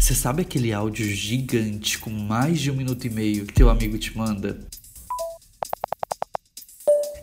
[0.00, 3.98] Você sabe aquele áudio gigante com mais de um minuto e meio que teu amigo
[3.98, 4.58] te manda?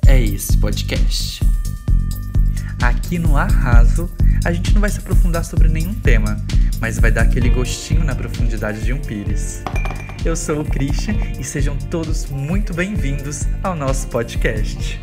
[0.06, 1.42] É esse podcast.
[2.80, 4.08] Aqui no Arraso,
[4.46, 6.38] a gente não vai se aprofundar sobre nenhum tema,
[6.80, 9.64] mas vai dar aquele gostinho na profundidade de um pires.
[10.24, 15.00] Eu sou o Christian e sejam todos muito bem-vindos ao nosso podcast.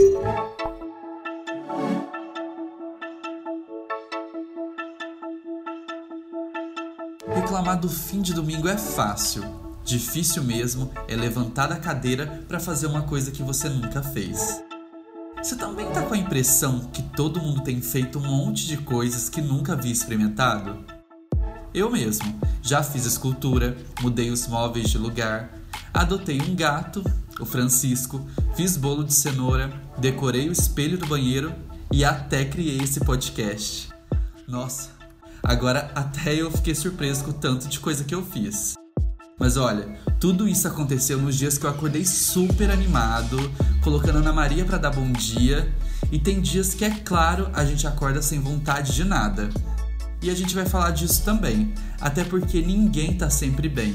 [7.55, 9.45] Reclamar do fim de domingo é fácil.
[9.85, 14.61] Difícil mesmo é levantar da cadeira para fazer uma coisa que você nunca fez.
[15.37, 19.29] Você também tá com a impressão que todo mundo tem feito um monte de coisas
[19.29, 20.85] que nunca havia experimentado?
[21.73, 25.57] Eu mesmo já fiz escultura, mudei os móveis de lugar,
[25.93, 27.05] adotei um gato,
[27.39, 28.27] o Francisco,
[28.57, 31.55] fiz bolo de cenoura, decorei o espelho do banheiro
[31.93, 33.91] e até criei esse podcast.
[34.49, 34.94] Nossa,
[35.45, 38.75] agora até eu fiquei surpreso com o tanto de coisa que eu fiz.
[39.39, 43.37] Mas olha, tudo isso aconteceu nos dias que eu acordei super animado,
[43.83, 45.73] colocando Ana Maria para dar bom dia,
[46.11, 49.51] e tem dias que é claro, a gente acorda sem vontade de nada.
[50.23, 53.95] E a gente vai falar disso também, até porque ninguém tá sempre bem.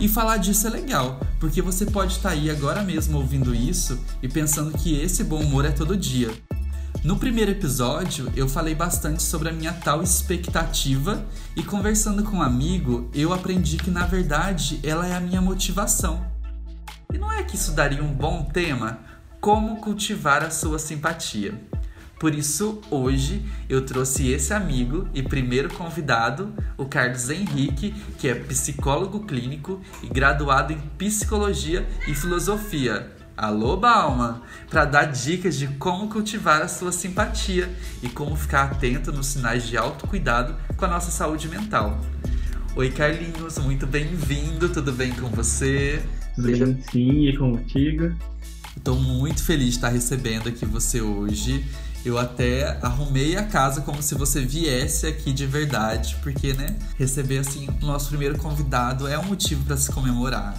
[0.00, 3.98] E falar disso é legal, porque você pode estar tá aí agora mesmo ouvindo isso
[4.22, 6.30] e pensando que esse bom humor é todo dia.
[7.02, 11.24] No primeiro episódio, eu falei bastante sobre a minha tal expectativa
[11.56, 16.26] e conversando com um amigo, eu aprendi que na verdade ela é a minha motivação.
[17.10, 18.98] E não é que isso daria um bom tema?
[19.40, 21.58] Como cultivar a sua simpatia.
[22.18, 28.34] Por isso, hoje eu trouxe esse amigo e primeiro convidado, o Carlos Henrique, que é
[28.34, 33.19] psicólogo clínico e graduado em psicologia e filosofia.
[33.42, 39.10] Alô, Balma, para dar dicas de como cultivar a sua simpatia e como ficar atento
[39.10, 41.98] nos sinais de autocuidado com a nossa saúde mental.
[42.76, 46.02] Oi, Carlinhos, muito bem-vindo, tudo bem com você?
[46.34, 48.14] Tudo bem, sim, e contigo?
[48.76, 51.64] Estou muito feliz de estar recebendo aqui você hoje.
[52.04, 57.38] Eu até arrumei a casa como se você viesse aqui de verdade, porque, né, receber
[57.38, 60.56] assim o nosso primeiro convidado é um motivo para se comemorar.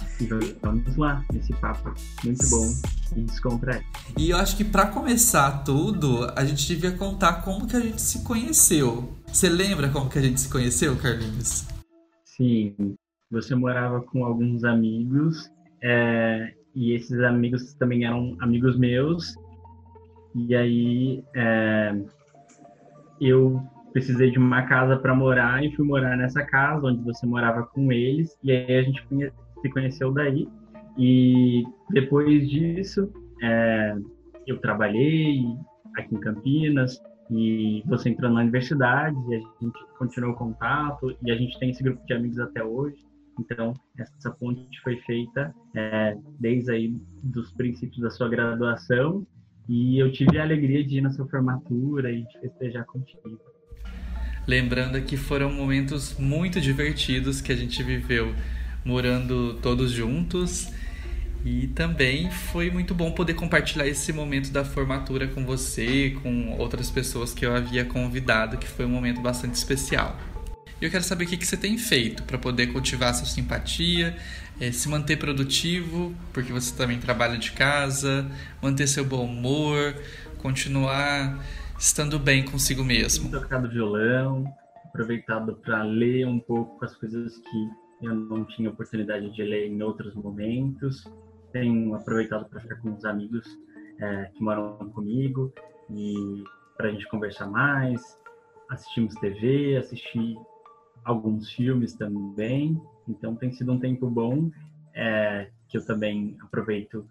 [0.62, 1.92] Vamos lá, esse papo
[2.22, 2.72] muito bom
[3.16, 3.84] e descontraído.
[4.16, 8.00] E eu acho que para começar tudo, a gente devia contar como que a gente
[8.00, 9.12] se conheceu.
[9.26, 11.66] Você lembra como que a gente se conheceu, Carlinhos?
[12.24, 12.94] Sim,
[13.28, 15.50] você morava com alguns amigos
[15.82, 19.34] é, e esses amigos também eram amigos meus
[20.34, 21.94] e aí é,
[23.20, 23.62] eu
[23.92, 27.92] precisei de uma casa para morar e fui morar nessa casa onde você morava com
[27.92, 28.36] eles.
[28.42, 29.04] E aí a gente
[29.60, 30.48] se conheceu daí.
[30.98, 33.12] E depois disso,
[33.42, 33.94] é,
[34.46, 35.42] eu trabalhei
[35.96, 37.00] aqui em Campinas
[37.30, 41.70] e você entrou na universidade e a gente continuou o contato e a gente tem
[41.70, 42.96] esse grupo de amigos até hoje.
[43.38, 49.26] Então, essa ponte foi feita é, desde aí dos princípios da sua graduação
[49.68, 53.40] e eu tive a alegria de ir na sua formatura e de festejar contigo.
[54.46, 58.34] Lembrando que foram momentos muito divertidos que a gente viveu
[58.84, 60.68] morando todos juntos.
[61.44, 66.88] E também foi muito bom poder compartilhar esse momento da formatura com você, com outras
[66.88, 70.16] pessoas que eu havia convidado, que foi um momento bastante especial.
[70.80, 74.16] E eu quero saber o que, você tem feito para poder cultivar sua simpatia,
[74.60, 78.30] é, se manter produtivo, porque você também trabalha de casa,
[78.62, 79.94] manter seu bom humor,
[80.38, 81.44] continuar
[81.78, 83.30] estando bem consigo mesmo.
[83.30, 84.44] Tocado violão,
[84.84, 89.82] aproveitado para ler um pouco as coisas que eu não tinha oportunidade de ler em
[89.82, 91.04] outros momentos.
[91.52, 93.46] Tenho aproveitado para ficar com os amigos
[94.00, 95.52] é, que moram comigo
[95.90, 96.44] e
[96.76, 98.18] para a gente conversar mais.
[98.68, 100.36] Assistimos TV, assisti
[101.04, 102.80] alguns filmes também.
[103.12, 104.50] Então tem sido um tempo bom
[104.94, 107.06] é, que eu também aproveito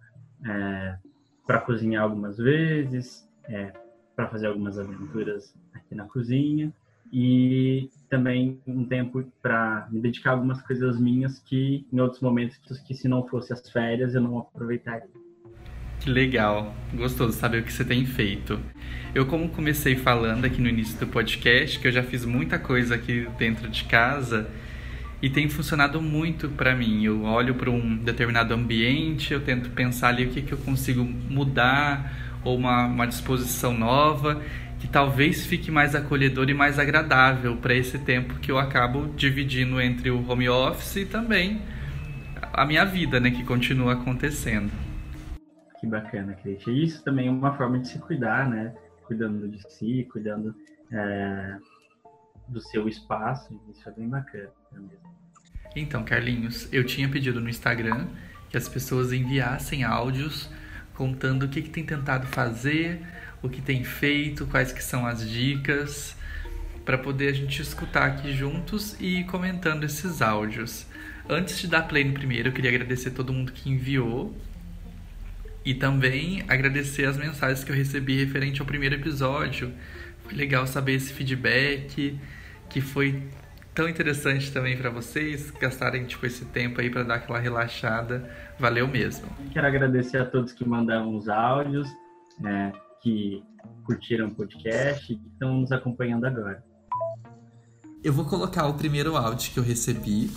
[0.46, 0.98] é,
[1.46, 3.72] para cozinhar algumas vezes, é,
[4.16, 6.72] para fazer algumas aventuras aqui na cozinha
[7.12, 12.58] e também um tempo para me dedicar a algumas coisas minhas que em outros momentos
[12.80, 15.10] que se não fosse as férias eu não aproveitaria.
[16.00, 18.60] Que legal, gostoso saber o que você tem feito.
[19.14, 22.96] Eu, como comecei falando aqui no início do podcast, que eu já fiz muita coisa
[22.96, 24.50] aqui dentro de casa
[25.22, 27.04] e tem funcionado muito para mim.
[27.04, 31.04] Eu olho para um determinado ambiente, eu tento pensar ali o que, que eu consigo
[31.04, 32.12] mudar
[32.44, 34.42] ou uma, uma disposição nova
[34.82, 39.80] que talvez fique mais acolhedor e mais agradável para esse tempo que eu acabo dividindo
[39.80, 41.62] entre o home office e também
[42.52, 44.72] a minha vida, né, que continua acontecendo.
[45.80, 46.66] Que bacana, Cris.
[46.66, 48.74] Isso também é uma forma de se cuidar, né?
[49.06, 50.56] Cuidando de si, cuidando
[50.92, 51.58] é,
[52.48, 53.60] do seu espaço.
[53.70, 55.11] Isso é bem bacana mesmo.
[55.76, 58.08] Então, Carlinhos, eu tinha pedido no Instagram
[58.50, 60.50] que as pessoas enviassem áudios
[60.94, 63.02] contando o que, que tem tentado fazer,
[63.42, 66.16] o que tem feito, quais que são as dicas,
[66.84, 70.86] para poder a gente escutar aqui juntos e comentando esses áudios.
[71.30, 74.36] Antes de dar play no primeiro, eu queria agradecer todo mundo que enviou
[75.64, 79.72] e também agradecer as mensagens que eu recebi referente ao primeiro episódio.
[80.24, 82.20] Foi legal saber esse feedback,
[82.70, 83.24] que foi
[83.74, 88.30] tão interessante também para vocês gastarem tipo esse tempo aí para dar aquela relaxada.
[88.60, 89.28] Valeu mesmo.
[89.52, 91.88] Quero agradecer a todos que mandaram os áudios,
[92.44, 92.72] é,
[93.02, 93.44] que
[93.86, 96.64] curtiram o podcast e que estão nos acompanhando agora.
[98.04, 100.32] Eu vou colocar o primeiro áudio que eu recebi.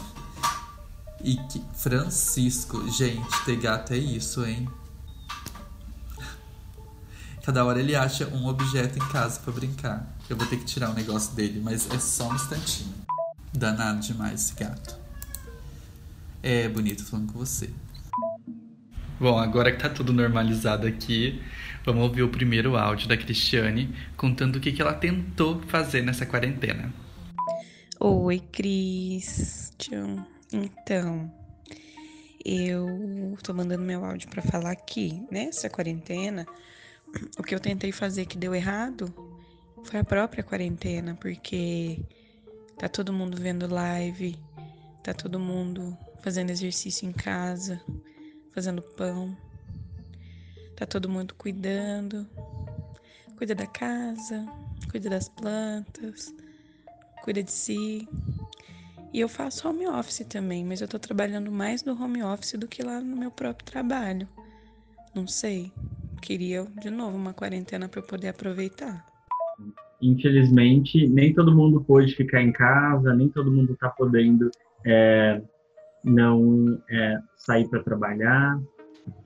[1.22, 1.62] E que.
[1.74, 4.68] Francisco, gente, ter gato é isso, hein?
[7.44, 10.14] Cada hora ele acha um objeto em casa para brincar.
[10.28, 13.04] Eu vou ter que tirar o negócio dele, mas é só um instantinho.
[13.54, 14.98] Danado demais esse gato.
[16.42, 17.70] É bonito falando com você.
[19.18, 21.40] Bom, agora que tá tudo normalizado aqui,
[21.84, 26.26] vamos ouvir o primeiro áudio da Cristiane contando o que, que ela tentou fazer nessa
[26.26, 26.92] quarentena.
[28.00, 30.26] Oi, Christian.
[30.52, 31.32] Então,
[32.44, 35.24] eu tô mandando meu áudio para falar aqui.
[35.30, 36.44] Nessa quarentena,
[37.38, 39.14] o que eu tentei fazer que deu errado
[39.84, 42.00] foi a própria quarentena, porque
[42.78, 44.36] Tá todo mundo vendo live,
[45.02, 47.80] tá todo mundo fazendo exercício em casa,
[48.52, 49.36] fazendo pão.
[50.76, 52.28] Tá todo mundo cuidando.
[53.36, 54.44] Cuida da casa,
[54.90, 56.34] cuida das plantas,
[57.22, 58.08] cuida de si.
[59.12, 62.66] E eu faço home office também, mas eu tô trabalhando mais no home office do
[62.66, 64.28] que lá no meu próprio trabalho.
[65.14, 65.72] Não sei.
[66.20, 69.06] Queria de novo uma quarentena para eu poder aproveitar
[70.00, 74.50] infelizmente, nem todo mundo pôde ficar em casa, nem todo mundo está podendo
[74.84, 75.40] é,
[76.04, 78.60] não é, sair para trabalhar.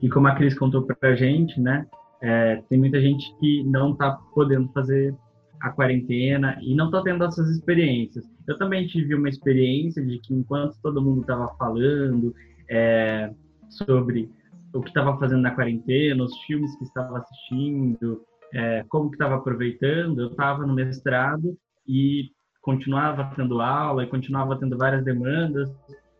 [0.01, 1.85] E como a Cris contou para a gente, né,
[2.21, 5.15] é, tem muita gente que não está podendo fazer
[5.61, 8.25] a quarentena e não está tendo essas experiências.
[8.47, 12.33] Eu também tive uma experiência de que enquanto todo mundo estava falando
[12.69, 13.31] é,
[13.69, 14.29] sobre
[14.73, 18.21] o que estava fazendo na quarentena, os filmes que estava assistindo,
[18.53, 21.57] é, como que estava aproveitando, eu estava no mestrado
[21.87, 22.31] e
[22.61, 25.73] continuava tendo aula e continuava tendo várias demandas,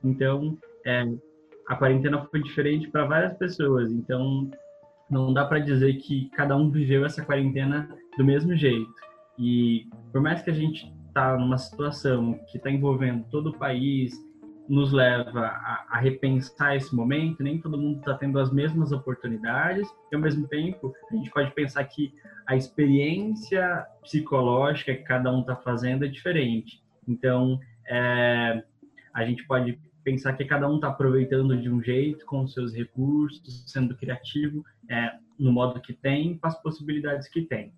[0.04, 1.06] então é,
[1.68, 4.50] a quarentena foi diferente para várias pessoas, então
[5.10, 8.94] não dá para dizer que cada um viveu essa quarentena do mesmo jeito.
[9.38, 14.14] E por mais que a gente está numa situação que está envolvendo todo o país,
[14.70, 17.42] nos leva a, a, repensar esse momento.
[17.42, 21.52] Nem todo mundo está tendo as mesmas oportunidades, e ao mesmo tempo a gente pode
[21.56, 22.14] pensar que
[22.48, 26.84] a experiência psicológica que cada um está fazendo é diferente.
[27.08, 28.64] Então, é,
[29.12, 32.74] a gente pode pensar que cada um está aproveitando de um jeito, com os seus
[32.74, 37.74] recursos, sendo criativo é, no modo que tem, com as possibilidades que tem.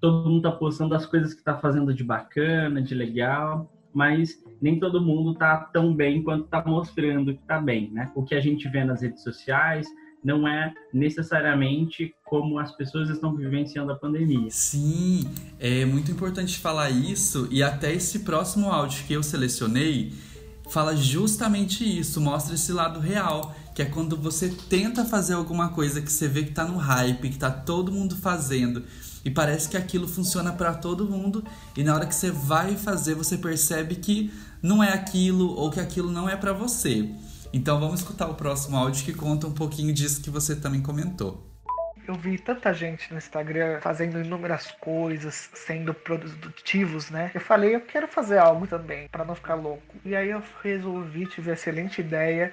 [0.00, 4.78] Todo mundo está postando as coisas que está fazendo de bacana, de legal, mas nem
[4.78, 8.10] todo mundo está tão bem quanto está mostrando que está bem, né?
[8.14, 9.86] O que a gente vê nas redes sociais
[10.24, 14.48] não é necessariamente como as pessoas estão vivenciando a pandemia.
[14.50, 15.24] Sim,
[15.58, 20.12] é muito importante falar isso e até esse próximo áudio que eu selecionei
[20.70, 26.00] fala justamente isso, mostra esse lado real, que é quando você tenta fazer alguma coisa
[26.00, 28.82] que você vê que tá no hype, que tá todo mundo fazendo,
[29.24, 31.44] e parece que aquilo funciona para todo mundo
[31.76, 35.80] e na hora que você vai fazer você percebe que não é aquilo ou que
[35.80, 37.08] aquilo não é para você.
[37.52, 41.46] Então vamos escutar o próximo áudio que conta um pouquinho disso que você também comentou.
[42.06, 47.30] Eu vi tanta gente no Instagram fazendo inúmeras coisas, sendo produtivos, né?
[47.32, 49.94] Eu falei, eu quero fazer algo também, para não ficar louco.
[50.04, 52.52] E aí eu resolvi, tive a excelente ideia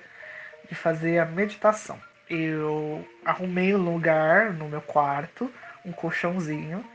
[0.70, 2.00] de fazer a meditação.
[2.30, 5.52] Eu arrumei um lugar no meu quarto
[5.90, 6.86] um colchãozinho.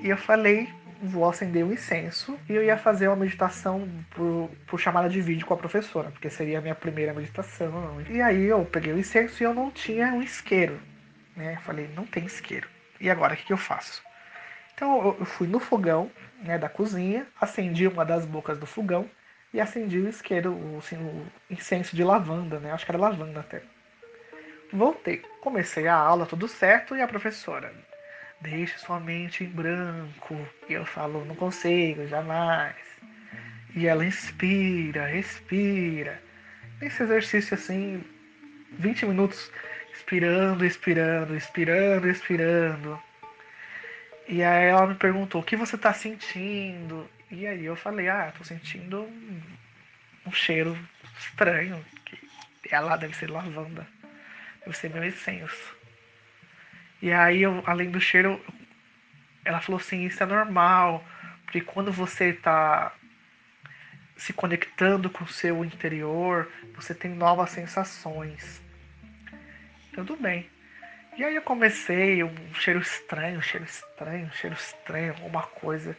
[0.00, 0.68] E eu falei,
[1.02, 5.46] vou acender um incenso e eu ia fazer uma meditação por, por, chamada de vídeo
[5.46, 8.00] com a professora, porque seria a minha primeira meditação.
[8.08, 10.80] E aí eu peguei o incenso e eu não tinha um isqueiro.
[11.36, 11.58] Né?
[11.64, 12.68] Falei, não tem isqueiro.
[13.00, 14.02] E agora o que, que eu faço?
[14.74, 16.10] Então eu fui no fogão
[16.42, 19.08] né, da cozinha, acendi uma das bocas do fogão
[19.52, 22.72] e acendi o isqueiro, o, assim, o incenso de lavanda, né?
[22.72, 23.62] Acho que era lavanda até.
[24.72, 27.72] Voltei, comecei a aula, tudo certo, e a professora,
[28.42, 30.48] Deixe sua mente em branco.
[30.68, 32.74] E eu falo, não consigo, jamais.
[33.74, 36.20] E ela inspira, respira.
[36.80, 38.04] Esse exercício assim,
[38.78, 39.50] 20 minutos
[39.94, 43.02] expirando, expirando, expirando, expirando.
[44.28, 47.08] E aí ela me perguntou, o que você está sentindo?
[47.30, 49.08] E aí eu falei, ah, tô sentindo
[50.26, 50.76] um cheiro
[51.18, 52.18] estranho, que
[52.70, 53.86] ela deve ser lavanda,
[54.64, 55.76] deve ser meu incenso.
[57.02, 58.40] E aí, eu, além do cheiro,
[59.44, 61.04] ela falou assim: Isso é normal,
[61.44, 62.94] porque quando você está
[64.16, 68.62] se conectando com o seu interior, você tem novas sensações.
[69.92, 70.48] Tudo bem.
[71.18, 75.96] E aí eu comecei, um cheiro estranho, um cheiro estranho, um cheiro estranho, alguma coisa.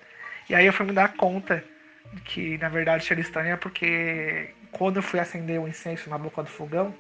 [0.50, 1.64] E aí eu fui me dar conta
[2.24, 6.42] que, na verdade, cheiro estranho é porque quando eu fui acender o incenso na boca
[6.42, 6.96] do fogão,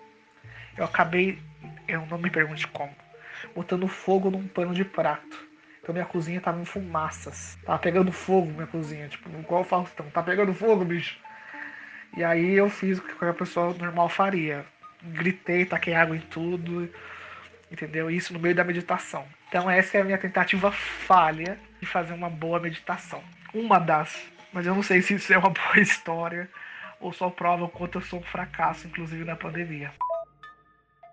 [0.77, 1.39] eu acabei,
[1.88, 2.93] eu não me pergunte como,
[3.55, 5.53] botando fogo num pano de prato.
[5.81, 7.57] Então minha cozinha tava em fumaças.
[7.65, 10.09] Tava pegando fogo minha cozinha, tipo, igual o Faustão.
[10.12, 11.17] Tá pegando fogo, bicho.
[12.15, 14.65] E aí eu fiz o que qualquer pessoa normal faria.
[15.03, 16.89] Gritei, taquei água em tudo.
[17.69, 18.09] Entendeu?
[18.09, 19.25] Isso no meio da meditação.
[19.50, 23.21] Então essa é a minha tentativa falha de fazer uma boa meditação.
[23.53, 24.25] Uma das.
[24.53, 26.50] Mas eu não sei se isso é uma boa história
[27.01, 29.91] ou só prova o quanto eu sou um fracasso, inclusive na pandemia.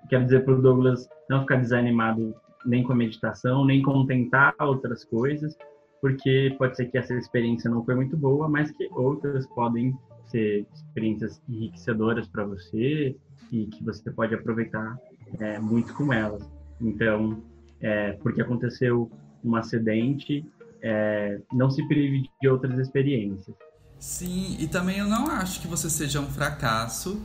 [0.08, 4.54] Quero dizer para o Douglas não ficar desanimado nem com a meditação, nem com tentar
[4.60, 5.56] outras coisas,
[6.00, 10.66] porque pode ser que essa experiência não foi muito boa, mas que outras podem ser
[10.74, 13.16] experiências enriquecedoras para você
[13.50, 14.98] e que você pode aproveitar
[15.38, 16.48] é, muito com elas.
[16.80, 17.42] Então,
[17.80, 19.10] é, porque aconteceu
[19.44, 20.46] um acidente,
[20.82, 23.56] é, não se prive de outras experiências.
[23.98, 27.20] Sim, e também eu não acho que você seja um fracasso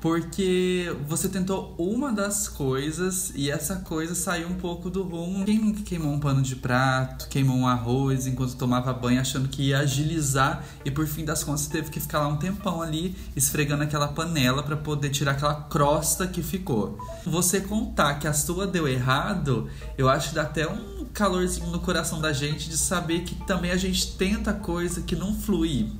[0.00, 5.44] porque você tentou uma das coisas e essa coisa saiu um pouco do rumo.
[5.44, 9.62] Quem nunca queimou um pano de prato, queimou um arroz enquanto tomava banho, achando que
[9.62, 13.82] ia agilizar e por fim das contas teve que ficar lá um tempão ali esfregando
[13.82, 16.98] aquela panela para poder tirar aquela crosta que ficou.
[17.24, 21.80] Você contar que a sua deu errado, eu acho que dá até um calorzinho no
[21.80, 25.90] coração da gente de saber que também a gente tenta coisa que não flui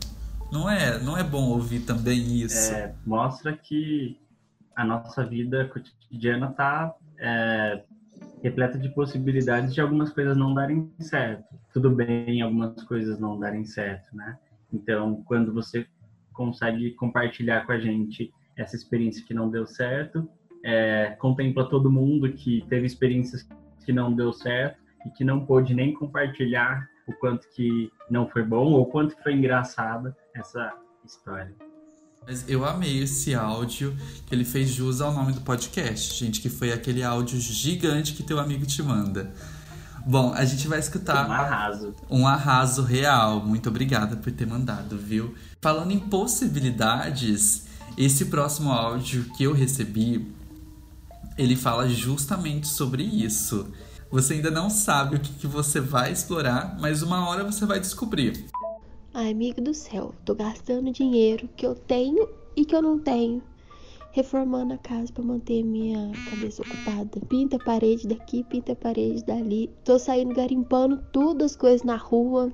[0.50, 2.72] não é, não é bom ouvir também isso.
[2.72, 4.18] É, mostra que
[4.74, 7.82] a nossa vida cotidiana está é,
[8.42, 11.44] repleta de possibilidades de algumas coisas não darem certo.
[11.72, 14.38] Tudo bem algumas coisas não darem certo, né?
[14.72, 15.86] Então, quando você
[16.32, 20.28] consegue compartilhar com a gente essa experiência que não deu certo,
[20.64, 23.48] é, contempla todo mundo que teve experiências
[23.84, 28.44] que não deu certo e que não pôde nem compartilhar o quanto que não foi
[28.44, 30.72] bom ou o quanto que foi engraçada essa
[31.04, 31.54] história.
[32.26, 33.96] Mas eu amei esse áudio
[34.26, 38.22] que ele fez jus ao nome do podcast, gente, que foi aquele áudio gigante que
[38.22, 39.32] teu amigo te manda.
[40.06, 41.94] Bom, a gente vai escutar um arraso.
[42.10, 43.40] Um arraso real.
[43.40, 45.34] Muito obrigada por ter mandado, viu?
[45.60, 50.30] Falando em possibilidades, esse próximo áudio que eu recebi,
[51.36, 53.72] ele fala justamente sobre isso.
[54.10, 57.78] Você ainda não sabe o que, que você vai explorar, mas uma hora você vai
[57.78, 58.46] descobrir.
[59.12, 63.42] Ai, amigo do céu, tô gastando dinheiro que eu tenho e que eu não tenho.
[64.12, 67.20] Reformando a casa para manter minha cabeça ocupada.
[67.28, 69.70] Pinta a parede daqui, pinta a parede dali.
[69.84, 72.50] Tô saindo garimpando tudo as coisas na rua,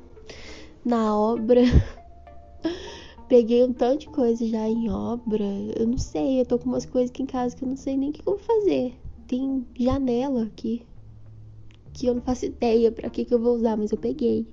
[0.85, 1.61] na obra.
[3.29, 5.45] Peguei um tanto de coisa já em obra.
[5.77, 7.97] Eu não sei, eu tô com umas coisas aqui em casa que eu não sei
[7.97, 8.99] nem o que eu vou fazer.
[9.29, 10.85] Tem janela aqui
[11.95, 14.47] que eu não faço ideia para que, que eu vou usar, mas eu peguei.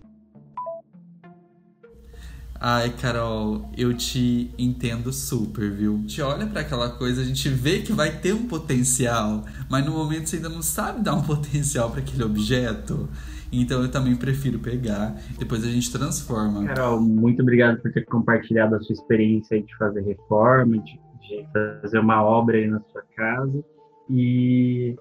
[2.64, 5.96] Ai, Carol, eu te entendo super, viu?
[5.96, 9.84] A gente olha para aquela coisa, a gente vê que vai ter um potencial, mas
[9.84, 13.10] no momento você ainda não sabe dar um potencial para aquele objeto.
[13.52, 16.64] Então eu também prefiro pegar, depois a gente transforma.
[16.66, 21.48] Carol, muito obrigado por ter compartilhado a sua experiência de fazer reforma, de, de
[21.82, 23.66] fazer uma obra aí na sua casa.
[24.08, 24.96] E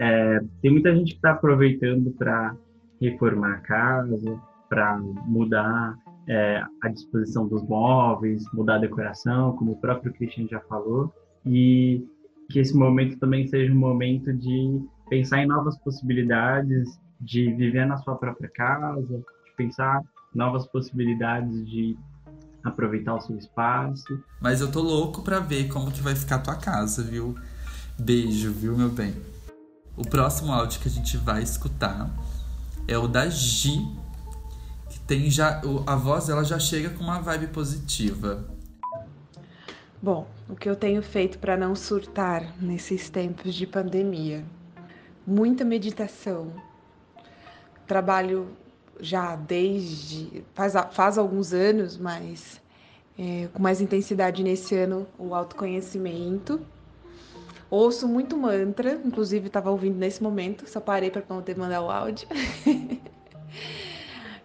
[0.00, 2.56] é, tem muita gente que está aproveitando para
[2.98, 5.94] reformar a casa, para mudar
[6.26, 11.12] é, a disposição dos móveis, mudar a decoração, como o próprio Christian já falou,
[11.44, 12.02] e
[12.50, 14.80] que esse momento também seja um momento de
[15.10, 20.02] pensar em novas possibilidades, de viver na sua própria casa, de pensar
[20.34, 21.94] novas possibilidades de
[22.64, 24.18] aproveitar o seu espaço.
[24.40, 27.34] Mas eu tô louco para ver como que vai ficar a tua casa, viu?
[27.98, 29.14] Beijo, viu, meu bem?
[29.96, 32.10] O próximo áudio que a gente vai escutar
[32.86, 33.86] é o da Gi,
[34.88, 38.44] que tem já a voz ela já chega com uma vibe positiva.
[40.02, 44.44] Bom, o que eu tenho feito para não surtar nesses tempos de pandemia?
[45.26, 46.52] Muita meditação.
[47.86, 48.48] Trabalho
[48.98, 52.60] já desde faz, faz alguns anos, mas
[53.18, 56.60] é, com mais intensidade nesse ano o autoconhecimento
[57.70, 62.26] Ouço muito mantra, inclusive estava ouvindo nesse momento, só parei para poder mandar o áudio.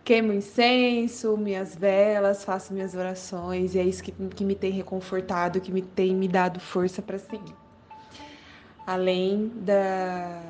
[0.05, 5.59] queimo incenso, minhas velas, faço minhas orações e é isso que, que me tem reconfortado,
[5.59, 7.55] que me tem me dado força para seguir.
[8.85, 10.43] Além da,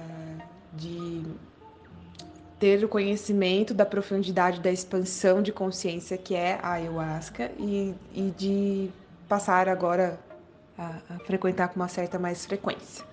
[0.73, 1.23] de
[2.59, 8.33] ter o conhecimento da profundidade da expansão de consciência que é a ayahuasca e, e
[8.37, 8.89] de
[9.29, 10.19] passar agora
[10.77, 13.05] a, a frequentar com uma certa mais frequência.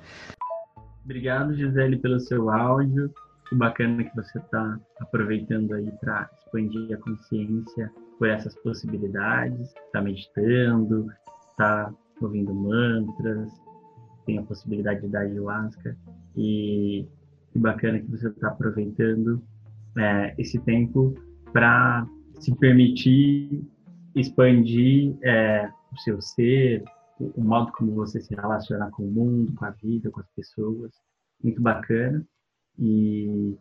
[1.05, 3.13] Obrigado, Gisele, pelo seu áudio.
[3.49, 9.75] Que bacana que você está aproveitando aí para expandir a consciência por essas possibilidades.
[9.87, 11.07] Está meditando,
[11.51, 13.53] está ouvindo mantras,
[14.25, 15.97] tem a possibilidade de dar ayahuasca.
[16.37, 17.07] E
[17.53, 19.43] que bacana que você está aproveitando
[19.99, 21.15] é, esse tempo
[21.53, 22.07] para
[22.41, 23.63] se permitir
[24.17, 26.83] expandir é, o seu ser,
[27.35, 30.93] o modo como você se relaciona com o mundo, com a vida, com as pessoas.
[31.43, 32.25] Muito bacana.
[32.79, 33.57] E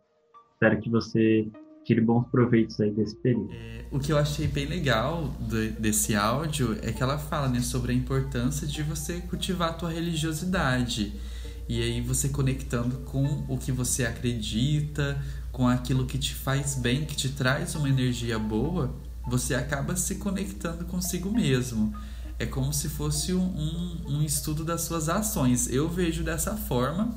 [0.54, 1.48] espero que você
[1.84, 3.52] tire bons proveitos aí desse período.
[3.52, 7.60] É, o que eu achei bem legal do, desse áudio é que ela fala né,
[7.60, 11.20] sobre a importância de você cultivar a tua religiosidade.
[11.68, 17.06] E aí você conectando com o que você acredita, com aquilo que te faz bem,
[17.06, 18.94] que te traz uma energia boa,
[19.28, 21.94] você acaba se conectando consigo mesmo.
[22.42, 25.70] É como se fosse um, um, estudo das suas ações.
[25.70, 27.14] Eu vejo dessa forma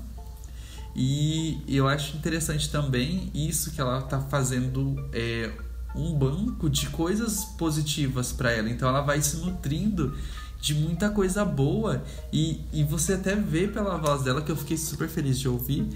[0.95, 5.51] e eu acho interessante também isso que ela está fazendo é,
[5.97, 8.69] um banco de coisas positivas para ela.
[8.69, 10.15] Então ela vai se nutrindo
[10.61, 14.77] de muita coisa boa e, e você até vê pela voz dela que eu fiquei
[14.77, 15.89] super feliz de ouvir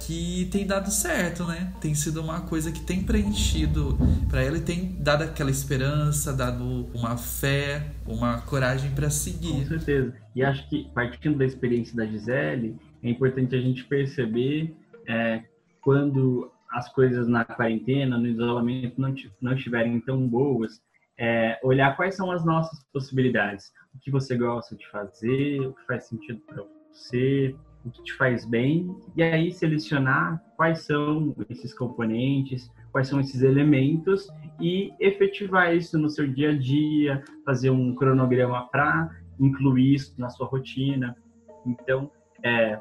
[0.00, 1.72] que tem dado certo, né?
[1.80, 3.96] Tem sido uma coisa que tem preenchido
[4.28, 9.52] para ela e tem dado aquela esperança, dado uma fé, uma coragem para seguir.
[9.52, 10.14] Com certeza.
[10.34, 14.74] E acho que partindo da experiência da Gisele, é importante a gente perceber
[15.06, 15.42] é,
[15.80, 20.80] quando as coisas na quarentena, no isolamento não, não estiverem tão boas,
[21.18, 25.86] é, olhar quais são as nossas possibilidades, o que você gosta de fazer, o que
[25.86, 31.72] faz sentido para você, o que te faz bem, e aí selecionar quais são esses
[31.72, 34.28] componentes, quais são esses elementos
[34.60, 40.28] e efetivar isso no seu dia a dia, fazer um cronograma para incluir isso na
[40.28, 41.16] sua rotina.
[41.64, 42.10] Então,
[42.42, 42.78] é,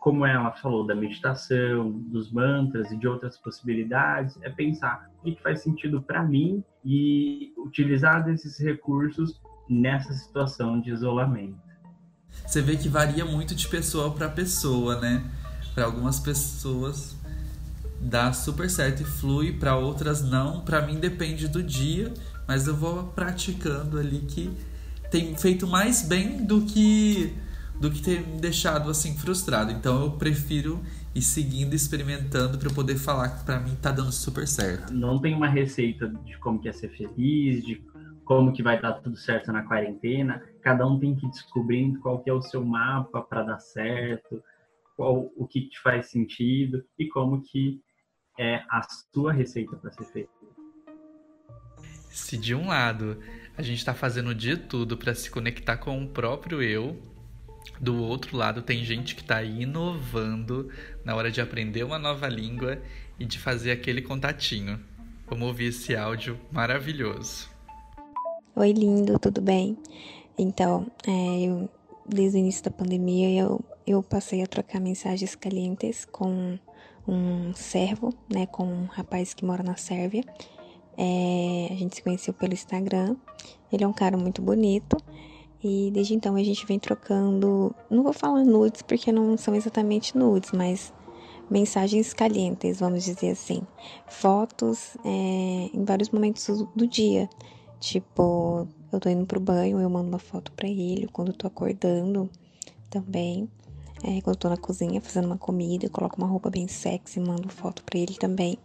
[0.00, 5.42] como ela falou da meditação, dos mantras e de outras possibilidades, é pensar o que
[5.42, 11.65] faz sentido para mim e utilizar desses recursos nessa situação de isolamento.
[12.44, 15.24] Você vê que varia muito de pessoa para pessoa, né?
[15.74, 17.16] Para algumas pessoas
[18.00, 20.60] dá super certo e flui, para outras não.
[20.60, 22.12] Para mim depende do dia,
[22.46, 24.50] mas eu vou praticando ali que
[25.10, 27.32] tem feito mais bem do que
[27.78, 29.70] do que ter me deixado assim frustrado.
[29.70, 30.82] Então eu prefiro
[31.14, 34.94] ir seguindo, experimentando para poder falar que para mim tá dando super certo.
[34.94, 37.82] Não tem uma receita de como que é ser feliz, de
[38.26, 40.42] como que vai dar tudo certo na quarentena.
[40.60, 44.42] Cada um tem que ir descobrindo qual que é o seu mapa para dar certo,
[44.96, 47.80] qual o que te faz sentido e como que
[48.38, 48.82] é a
[49.14, 50.30] sua receita para ser feita.
[52.10, 53.22] Se de um lado
[53.56, 57.00] a gente está fazendo de tudo para se conectar com o próprio eu,
[57.80, 60.70] do outro lado, tem gente que está inovando
[61.04, 62.82] na hora de aprender uma nova língua
[63.20, 64.80] e de fazer aquele contatinho.
[65.28, 67.55] Vamos ouvir esse áudio maravilhoso.
[68.58, 69.76] Oi, lindo, tudo bem?
[70.38, 71.68] Então, é, eu,
[72.08, 76.58] desde o início da pandemia, eu, eu passei a trocar mensagens calientes com
[77.06, 80.24] um servo, né, com um rapaz que mora na Sérvia.
[80.96, 83.16] É, a gente se conheceu pelo Instagram.
[83.70, 84.96] Ele é um cara muito bonito
[85.62, 90.16] e desde então a gente vem trocando, não vou falar nudes porque não são exatamente
[90.16, 90.94] nudes, mas
[91.50, 93.60] mensagens calientes, vamos dizer assim.
[94.06, 97.28] Fotos é, em vários momentos do dia.
[97.80, 101.46] Tipo, eu tô indo pro banho, eu mando uma foto para ele, quando eu tô
[101.46, 102.30] acordando
[102.90, 103.48] também.
[104.02, 107.20] É, quando eu tô na cozinha fazendo uma comida, eu coloco uma roupa bem sexy,
[107.20, 108.58] mando foto para ele também.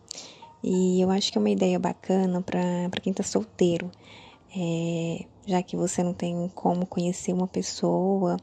[0.63, 3.89] E eu acho que é uma ideia bacana para quem tá solteiro.
[4.55, 8.37] É, já que você não tem como conhecer uma pessoa,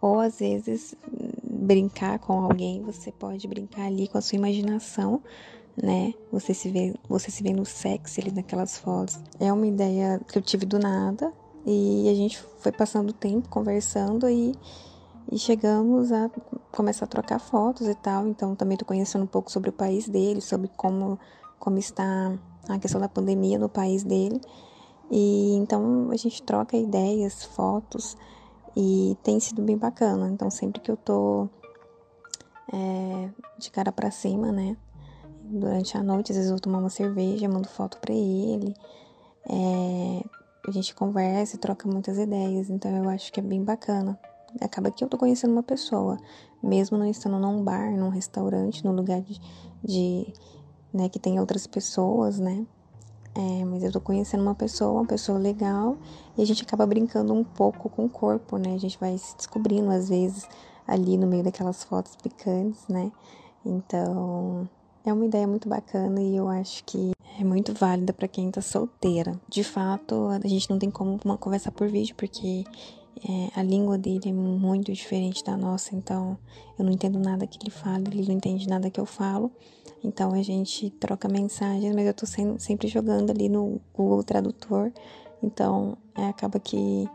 [0.00, 0.94] ou às vezes
[1.42, 5.22] brincar com alguém, você pode brincar ali com a sua imaginação,
[5.82, 6.12] né?
[6.32, 9.18] Você se vê, você se vê no sexo ali naquelas fotos.
[9.38, 11.32] É uma ideia que eu tive do nada
[11.64, 14.54] e a gente foi passando o tempo conversando e,
[15.30, 16.30] e chegamos a
[16.72, 18.26] começar a trocar fotos e tal.
[18.26, 21.18] Então também tô conhecendo um pouco sobre o país dele, sobre como
[21.58, 22.32] como está
[22.68, 24.40] a questão da pandemia no país dele.
[25.10, 28.16] E então a gente troca ideias, fotos
[28.76, 30.28] e tem sido bem bacana.
[30.28, 31.48] Então sempre que eu tô
[32.72, 34.76] é, de cara para cima, né?
[35.50, 38.74] Durante a noite, às vezes eu tomar uma cerveja, mando foto para ele.
[39.48, 40.24] É,
[40.66, 44.18] a gente conversa e troca muitas ideias, então eu acho que é bem bacana.
[44.60, 46.18] Acaba que eu tô conhecendo uma pessoa,
[46.62, 49.40] mesmo não estando num bar, num restaurante, num lugar de,
[49.82, 50.32] de
[50.92, 52.66] né, que tem outras pessoas, né?
[53.34, 55.96] É, mas eu tô conhecendo uma pessoa, uma pessoa legal,
[56.36, 58.74] e a gente acaba brincando um pouco com o corpo, né?
[58.74, 60.48] A gente vai se descobrindo às vezes
[60.86, 63.12] ali no meio daquelas fotos picantes, né?
[63.64, 64.68] Então,
[65.04, 68.60] é uma ideia muito bacana e eu acho que é muito válida para quem tá
[68.60, 69.38] solteira.
[69.48, 72.64] De fato, a gente não tem como conversar por vídeo porque
[73.28, 76.38] é, a língua dele é muito diferente da nossa, então
[76.78, 79.50] eu não entendo nada que ele fala, ele não entende nada que eu falo.
[80.02, 82.26] Então a gente troca mensagens, mas eu tô
[82.58, 84.92] sempre jogando ali no Google Tradutor.
[85.42, 87.08] Então é, acaba que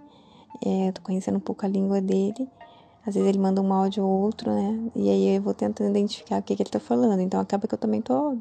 [0.66, 2.50] é, eu tô conhecendo um pouco a língua dele.
[3.06, 4.92] Às vezes ele manda um áudio ou outro, né?
[4.96, 7.20] E aí eu vou tentando identificar o que, que ele tá falando.
[7.20, 8.38] Então acaba que eu também tô,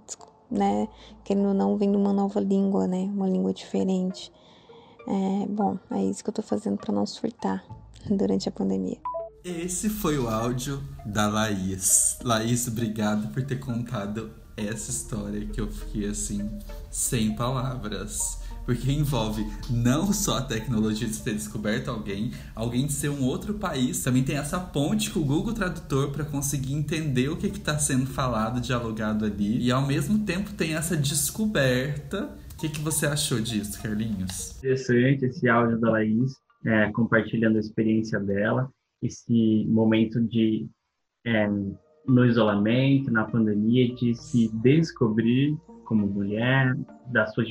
[0.50, 0.86] né,
[1.24, 3.10] querendo ou não, vendo uma nova língua, né?
[3.12, 4.32] Uma língua diferente.
[5.06, 7.64] É, bom, é isso que eu tô fazendo para não surtar
[8.08, 8.98] durante a pandemia.
[9.44, 12.18] Esse foi o áudio da Laís.
[12.22, 16.48] Laís, obrigado por ter contado essa história que eu fiquei assim,
[16.90, 18.41] sem palavras.
[18.64, 23.54] Porque envolve não só a tecnologia de ter descoberto alguém, alguém de ser um outro
[23.54, 27.78] país, também tem essa ponte com o Google Tradutor para conseguir entender o que está
[27.78, 32.36] sendo falado, dialogado ali, e ao mesmo tempo tem essa descoberta.
[32.54, 34.56] O que, que você achou disso, Carlinhos?
[34.58, 36.32] Interessante esse áudio da Laís,
[36.64, 38.70] é, compartilhando a experiência dela
[39.02, 40.68] esse momento de
[41.26, 41.48] é,
[42.06, 46.74] no isolamento, na pandemia, de se descobrir como mulher,
[47.12, 47.48] das suas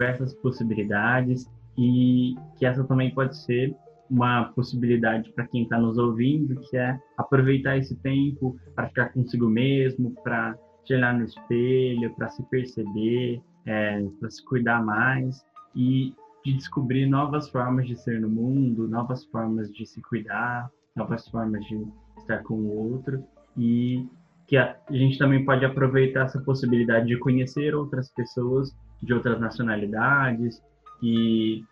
[0.00, 3.76] diversas possibilidades e que essa também pode ser
[4.10, 9.46] uma possibilidade para quem está nos ouvindo, que é aproveitar esse tempo para ficar consigo
[9.46, 15.44] mesmo, para se olhar no espelho, para se perceber, é, para se cuidar mais
[15.76, 16.12] e
[16.44, 21.62] de descobrir novas formas de ser no mundo, novas formas de se cuidar, novas formas
[21.66, 21.86] de
[22.18, 23.22] estar com o outro
[23.56, 24.08] e
[24.46, 30.62] que a gente também pode aproveitar essa possibilidade de conhecer outras pessoas de outras nacionalidades
[31.02, 31.64] e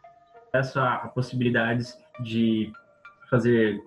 [0.52, 2.72] essa possibilidades de
[3.28, 3.80] fazer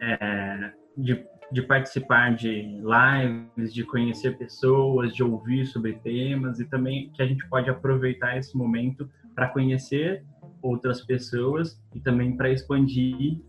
[0.00, 7.10] é, de, de participar de lives, de conhecer pessoas, de ouvir sobre temas e também
[7.10, 10.24] que a gente pode aproveitar esse momento para conhecer
[10.62, 13.40] outras pessoas e também para expandir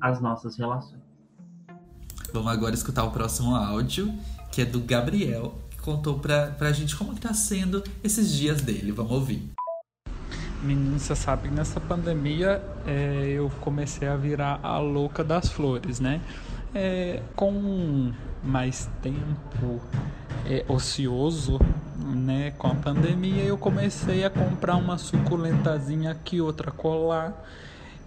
[0.00, 1.00] as nossas relações.
[2.32, 4.12] Vamos agora escutar o próximo áudio,
[4.50, 8.92] que é do Gabriel, contou pra, pra gente como que tá sendo esses dias dele.
[8.92, 9.52] Vamos ouvir.
[10.62, 15.98] Menino, você sabe que nessa pandemia é, eu comecei a virar a louca das flores,
[15.98, 16.20] né?
[16.72, 18.12] É, com
[18.44, 19.80] mais tempo
[20.46, 21.58] é, ocioso,
[21.98, 22.52] né?
[22.52, 27.44] Com a pandemia, eu comecei a comprar uma suculentazinha aqui, outra colar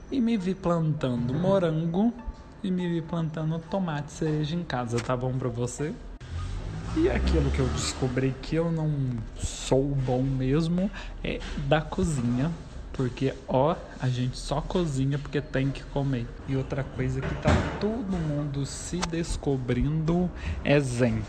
[0.09, 2.13] e me vi plantando morango
[2.63, 5.93] e me vi plantando tomate cereja em casa, tá bom pra você?
[6.95, 8.89] E aquilo que eu descobri que eu não
[9.35, 10.89] sou bom mesmo
[11.21, 12.55] é da cozinha,
[12.95, 16.25] porque ó, a gente só cozinha porque tem que comer.
[16.47, 20.29] E outra coisa que tá todo mundo se descobrindo
[20.63, 21.21] é zen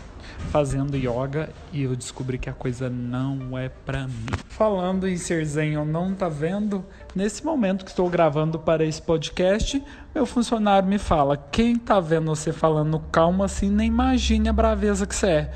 [0.51, 4.25] fazendo yoga e eu descobri que a coisa não é para mim.
[4.47, 6.85] Falando em ser zen ou não, tá vendo?
[7.15, 9.81] Nesse momento que estou gravando para esse podcast,
[10.13, 15.05] meu funcionário me fala: quem tá vendo você falando calma assim, nem imagine a braveza
[15.05, 15.53] que você é.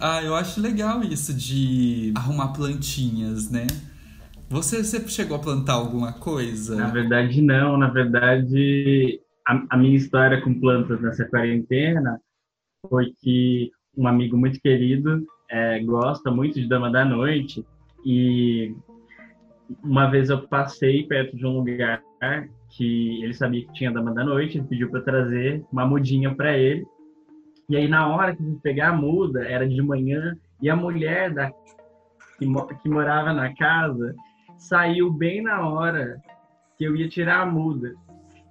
[0.00, 3.66] Ah, eu acho legal isso de arrumar plantinhas, né?
[4.52, 6.76] Você sempre chegou a plantar alguma coisa?
[6.76, 7.78] Na verdade, não.
[7.78, 12.20] Na verdade, a, a minha história com plantas nessa quarentena
[12.86, 17.64] foi que um amigo muito querido, é, gosta muito de Dama da Noite
[18.04, 18.76] e
[19.82, 22.02] uma vez eu passei perto de um lugar
[22.76, 26.58] que ele sabia que tinha Dama da Noite, ele pediu para trazer uma mudinha para
[26.58, 26.84] ele.
[27.70, 31.32] E aí na hora que eu pegar a muda, era de manhã, e a mulher
[31.32, 31.50] da
[32.38, 32.46] que,
[32.82, 34.14] que morava na casa
[34.62, 36.22] saiu bem na hora
[36.78, 37.94] que eu ia tirar a muda.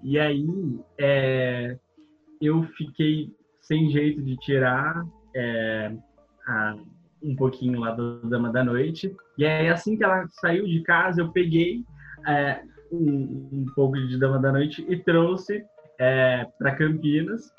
[0.04, 1.78] E aí é,
[2.41, 5.91] eu fiquei sem jeito de tirar, é,
[6.47, 6.76] a,
[7.24, 9.15] um pouquinho lá do Dama da Noite.
[9.38, 11.86] E aí, assim que ela saiu de casa, eu peguei
[12.28, 15.63] é, um, um, pouco de Dama da Noite e trouxe
[16.00, 17.54] é, para Campinas.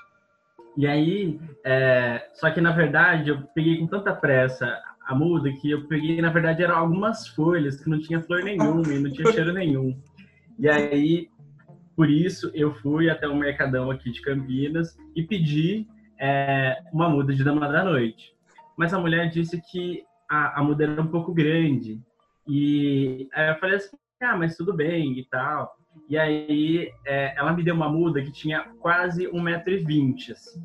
[0.77, 5.71] E aí, é, só que na verdade eu peguei com tanta pressa a muda que
[5.71, 9.33] eu peguei, na verdade, eram algumas folhas que não tinha flor nenhuma e não tinha
[9.33, 9.99] cheiro nenhum.
[10.59, 11.29] E aí,
[11.97, 15.87] por isso, eu fui até o Mercadão aqui de Campinas e pedi
[16.19, 18.33] é, uma muda de dama da noite.
[18.77, 22.01] mas a mulher disse que a, a muda era um pouco grande.
[22.47, 25.77] E aí eu falei assim, ah, mas tudo bem e tal.
[26.09, 30.65] E aí é, ela me deu uma muda que tinha quase 1,20m, assim.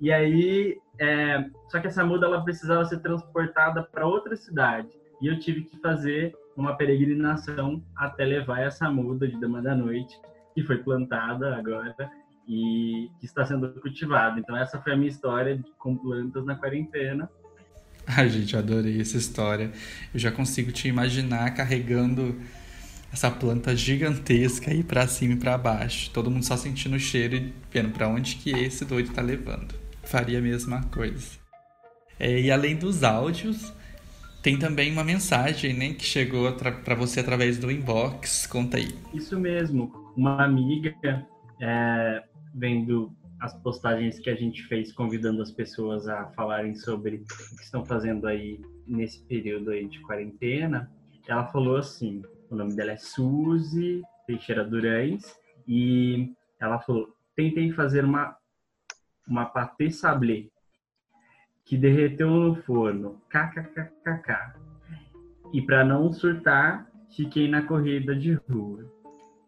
[0.00, 4.86] E aí, é, só que essa muda ela precisava ser transportada para outra cidade.
[5.22, 10.20] E eu tive que fazer uma peregrinação até levar essa muda de Dama da Noite,
[10.54, 12.10] que foi plantada agora
[12.46, 14.38] e que está sendo cultivada.
[14.38, 17.30] Então essa foi a minha história com plantas na quarentena.
[18.06, 19.72] Ai, gente, adorei essa história.
[20.12, 22.38] Eu já consigo te imaginar carregando
[23.10, 26.10] essa planta gigantesca aí para cima e para baixo.
[26.10, 29.80] Todo mundo só sentindo o cheiro e vendo para onde que esse doido tá levando.
[30.10, 31.38] Faria a mesma coisa.
[32.18, 33.72] É, e além dos áudios,
[34.42, 38.44] tem também uma mensagem, né, que chegou para você através do inbox.
[38.44, 38.88] Conta aí.
[39.14, 40.12] Isso mesmo.
[40.16, 40.92] Uma amiga
[41.62, 47.56] é, vendo as postagens que a gente fez convidando as pessoas a falarem sobre o
[47.56, 50.90] que estão fazendo aí nesse período aí de quarentena,
[51.28, 52.20] ela falou assim,
[52.50, 55.36] o nome dela é Suzy Teixeira Durães
[55.68, 58.39] e ela falou, tentei fazer uma
[59.30, 60.46] uma pâté sablé
[61.64, 64.58] que derreteu no forno, kkkk.
[65.52, 68.84] E para não surtar, fiquei na corrida de rua.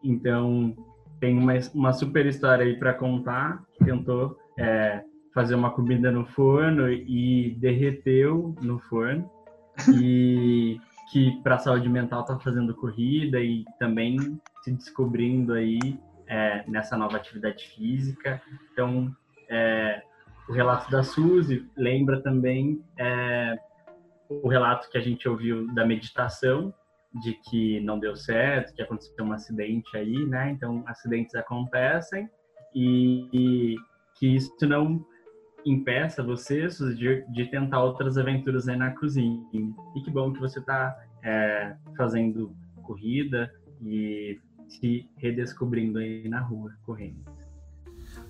[0.05, 0.77] Então,
[1.18, 3.64] tem uma, uma super história aí para contar.
[3.85, 5.03] Tentou é,
[5.35, 9.29] fazer uma comida no forno e derreteu no forno.
[9.92, 10.81] E
[11.12, 15.79] que para saúde mental está fazendo corrida e também se descobrindo aí
[16.27, 18.40] é, nessa nova atividade física.
[18.73, 19.14] Então,
[19.53, 20.03] é,
[20.49, 23.55] o relato da Suzy lembra também é,
[24.29, 26.75] o relato que a gente ouviu da meditação,
[27.23, 30.51] de que não deu certo, que aconteceu um acidente aí, né?
[30.51, 32.29] Então, acidentes acontecem
[32.75, 33.77] e, e
[34.19, 35.05] que isso não
[35.65, 39.45] impeça você de, de, tentar outras aventuras aí na cozinha.
[39.53, 46.73] E que bom que você está é, fazendo corrida e se redescobrindo aí na rua,
[46.85, 47.23] correndo.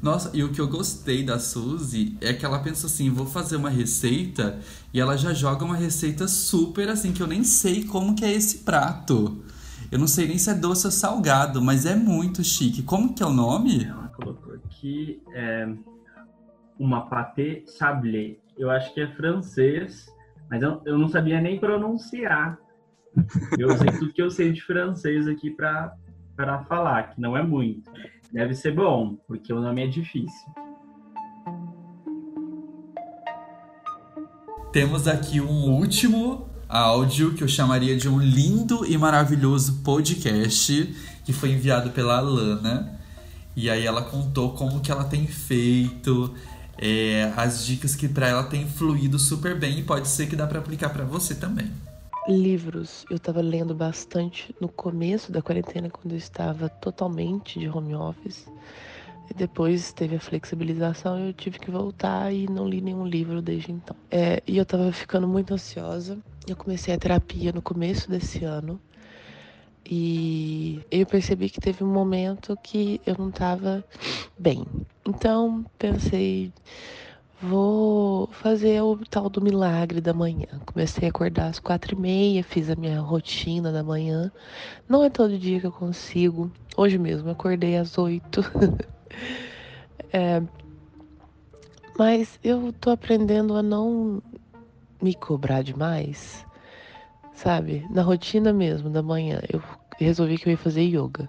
[0.02, 3.54] Nossa, e o que eu gostei da Suzy é que ela pensa assim: vou fazer
[3.54, 4.58] uma receita
[4.92, 8.32] e ela já joga uma receita super assim, que eu nem sei como que é
[8.32, 9.40] esse prato.
[9.92, 12.82] Eu não sei nem se é doce ou salgado, mas é muito chique.
[12.82, 13.84] Como que é o nome?
[13.84, 15.72] Ela colocou aqui é,
[16.78, 18.36] uma pâté sablé.
[18.58, 20.12] Eu acho que é francês,
[20.50, 22.58] mas eu, eu não sabia nem pronunciar.
[23.56, 25.94] Eu usei tudo que eu sei de francês aqui para
[26.68, 27.88] falar, que não é muito.
[28.32, 30.48] Deve ser bom, porque o nome é difícil.
[34.72, 40.94] Temos aqui um último áudio que eu chamaria de um lindo e maravilhoso podcast
[41.26, 42.98] que foi enviado pela Alana.
[43.54, 46.32] E aí ela contou como que ela tem feito,
[46.78, 50.46] é, as dicas que para ela tem fluído super bem e pode ser que dá
[50.46, 51.70] para aplicar para você também.
[52.26, 57.96] Livros, eu estava lendo bastante no começo da quarentena, quando eu estava totalmente de home
[57.96, 58.46] office.
[59.28, 63.42] E depois teve a flexibilização e eu tive que voltar e não li nenhum livro
[63.42, 63.96] desde então.
[64.08, 66.16] É, e eu estava ficando muito ansiosa.
[66.46, 68.80] Eu comecei a terapia no começo desse ano.
[69.85, 73.85] E eu percebi que teve um momento que eu não estava
[74.38, 74.64] bem.
[75.04, 76.52] Então pensei,
[77.42, 80.46] Vou fazer o tal do milagre da manhã.
[80.64, 84.31] Comecei a acordar às quatro e meia, fiz a minha rotina da manhã.
[84.88, 86.52] Não é todo dia que eu consigo.
[86.76, 88.42] Hoje mesmo acordei às oito.
[90.12, 90.40] é,
[91.98, 94.22] mas eu tô aprendendo a não
[95.02, 96.46] me cobrar demais,
[97.35, 97.85] sabe?
[97.90, 99.61] Na rotina mesmo da manhã, eu
[99.98, 101.28] resolvi que eu ia fazer yoga,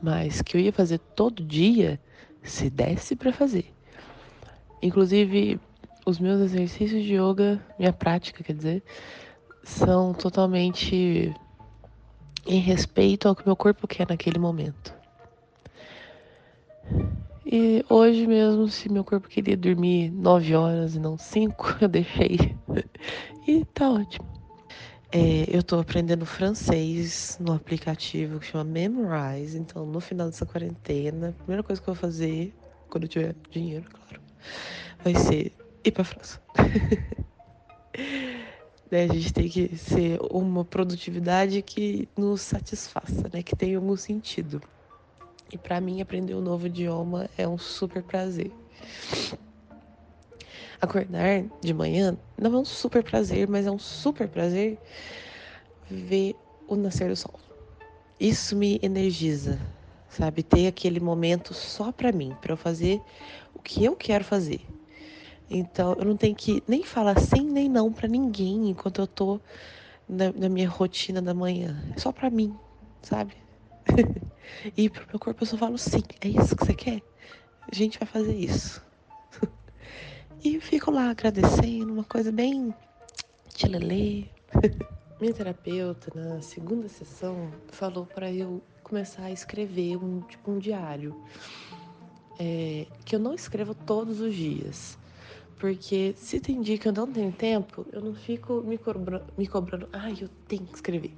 [0.00, 2.00] mas que eu ia fazer todo dia,
[2.44, 3.76] se desse para fazer.
[4.82, 5.60] Inclusive,
[6.06, 8.82] os meus exercícios de yoga, minha prática, quer dizer,
[9.62, 11.34] são totalmente
[12.46, 14.94] em respeito ao que meu corpo quer naquele momento.
[17.44, 22.38] E hoje mesmo, se meu corpo queria dormir nove horas e não cinco, eu deixei.
[23.46, 24.28] e tá ótimo.
[25.10, 29.58] É, eu tô aprendendo francês no aplicativo que chama Memrise.
[29.58, 32.54] Então, no final dessa quarentena, a primeira coisa que eu vou fazer,
[32.90, 34.07] quando eu tiver dinheiro, claro,
[35.02, 35.52] vai ser
[35.84, 36.40] ir para França.
[38.90, 43.96] né, a gente tem que ser uma produtividade que nos satisfaça, né, que tenha algum
[43.96, 44.60] sentido.
[45.52, 48.52] E para mim aprender um novo idioma é um super prazer.
[50.80, 54.78] Acordar de manhã não é um super prazer, mas é um super prazer
[55.90, 56.36] ver
[56.68, 57.34] o nascer do sol.
[58.20, 59.58] Isso me energiza,
[60.08, 60.42] sabe?
[60.42, 63.00] Ter aquele momento só para mim, para eu fazer
[63.58, 64.60] o que eu quero fazer.
[65.50, 69.40] Então, eu não tenho que nem falar sim nem não para ninguém enquanto eu tô
[70.08, 71.82] na, na, minha rotina da manhã.
[71.96, 72.54] É só para mim,
[73.02, 73.34] sabe?
[74.76, 76.02] e pro meu corpo eu só falo sim.
[76.20, 77.02] É isso que você quer?
[77.70, 78.82] A gente vai fazer isso.
[80.44, 82.74] e fico lá agradecendo, uma coisa bem
[83.54, 84.26] tchelelê.
[85.20, 91.14] minha terapeuta, na segunda sessão, falou para eu começar a escrever um, tipo, um diário.
[92.38, 94.98] É, que eu não escrevo todos os dias.
[95.58, 99.46] Porque se tem dia que eu não tenho tempo, eu não fico me cobrando, me
[99.46, 101.16] cobrando ai, eu tenho que escrever.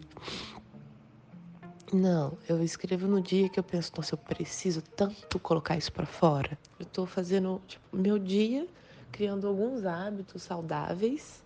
[1.93, 6.07] Não, eu escrevo no dia que eu penso, nossa, eu preciso tanto colocar isso para
[6.07, 6.59] fora.
[6.79, 8.67] Eu tô fazendo tipo, meu dia,
[9.13, 11.43] criando alguns hábitos saudáveis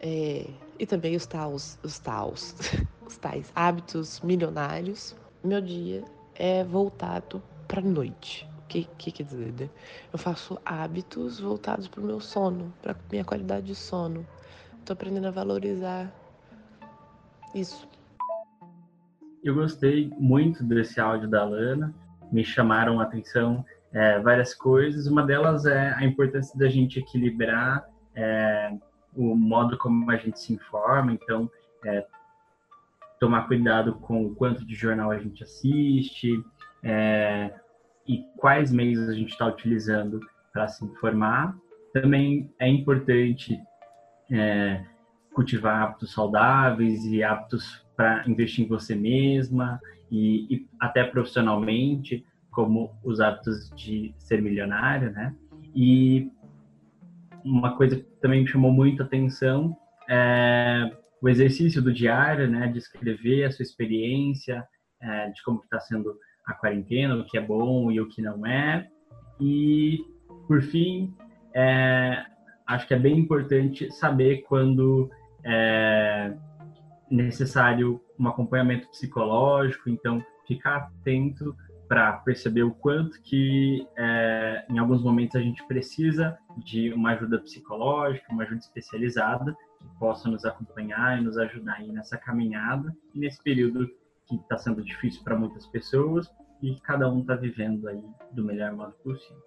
[0.00, 2.56] é, e também os tais, os tais,
[3.06, 5.14] os tais hábitos milionários.
[5.42, 9.52] Meu dia é voltado para noite que, que quer dizer?
[9.58, 9.68] Né?
[10.12, 14.26] Eu faço hábitos voltados para o meu sono, para minha qualidade de sono.
[14.78, 16.12] Estou aprendendo a valorizar
[17.54, 17.88] isso.
[19.42, 21.94] Eu gostei muito desse áudio da Lana.
[22.30, 25.06] Me chamaram a atenção é, várias coisas.
[25.06, 28.76] Uma delas é a importância da gente equilibrar é,
[29.16, 31.12] o modo como a gente se informa.
[31.12, 31.50] Então,
[31.84, 32.06] é,
[33.18, 36.42] tomar cuidado com o quanto de jornal a gente assiste,
[36.82, 37.52] é,
[38.08, 40.18] e quais meios a gente está utilizando
[40.52, 41.54] para se informar.
[41.92, 43.60] Também é importante
[44.30, 44.82] é,
[45.32, 52.96] cultivar hábitos saudáveis e hábitos para investir em você mesma e, e, até profissionalmente, como
[53.04, 55.34] os hábitos de ser milionário, né?
[55.74, 56.30] E
[57.44, 59.76] uma coisa que também me chamou muito atenção
[60.08, 60.90] é
[61.20, 62.68] o exercício do diário, né?
[62.68, 64.66] De escrever a sua experiência,
[65.00, 66.16] é, de como está sendo
[66.48, 68.88] a quarentena, o que é bom e o que não é.
[69.38, 70.04] E,
[70.46, 71.14] por fim,
[71.54, 72.24] é,
[72.66, 75.10] acho que é bem importante saber quando
[75.44, 76.32] é
[77.10, 81.54] necessário um acompanhamento psicológico, então ficar atento
[81.86, 87.38] para perceber o quanto que é, em alguns momentos a gente precisa de uma ajuda
[87.38, 93.18] psicológica, uma ajuda especializada que possa nos acompanhar e nos ajudar aí nessa caminhada e
[93.18, 93.88] nesse período
[94.26, 96.30] que está sendo difícil para muitas pessoas
[96.62, 99.42] e cada um está vivendo aí do melhor modo possível.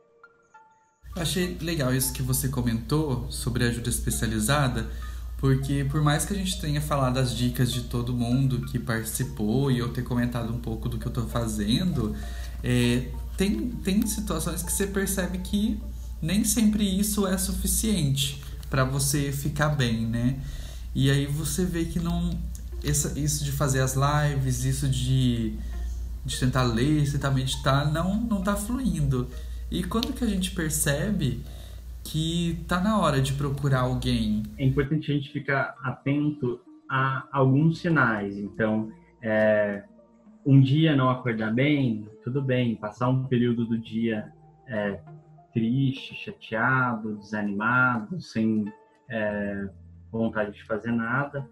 [1.15, 4.89] Achei legal isso que você comentou sobre ajuda especializada,
[5.37, 9.69] porque por mais que a gente tenha falado as dicas de todo mundo que participou
[9.69, 12.15] e eu ter comentado um pouco do que eu estou fazendo,
[12.63, 15.81] é, tem, tem situações que você percebe que
[16.21, 20.39] nem sempre isso é suficiente para você ficar bem, né?
[20.93, 22.39] E aí você vê que não
[22.83, 25.57] isso de fazer as lives, isso de,
[26.25, 29.27] de tentar ler, tentar meditar, não, não tá fluindo.
[29.69, 31.43] E quando que a gente percebe
[32.03, 34.43] que tá na hora de procurar alguém?
[34.57, 38.37] É importante a gente ficar atento a alguns sinais.
[38.37, 39.83] Então, é,
[40.45, 42.75] um dia não acordar bem, tudo bem.
[42.75, 44.31] Passar um período do dia
[44.67, 44.99] é,
[45.53, 48.65] triste, chateado, desanimado, sem
[49.09, 49.69] é,
[50.11, 51.47] vontade de fazer nada,